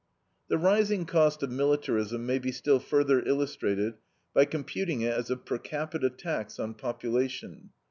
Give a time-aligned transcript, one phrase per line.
[0.47, 3.97] The rising cost of militarism may be still further illustrated
[4.33, 7.69] by computing it as a per capita tax on population.